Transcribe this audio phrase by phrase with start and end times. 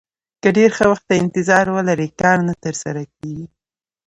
[0.41, 3.45] که ډېر ښه وخت ته انتظار ولرئ کار نه ترسره کېږي.